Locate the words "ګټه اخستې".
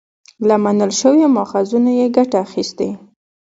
2.17-2.89